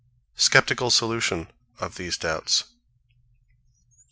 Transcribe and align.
SCEPTICAL 0.35 0.89
SOLUTION 0.89 1.47
OF 1.79 1.93
THESE 1.93 2.17
DOUBTS. 2.17 2.63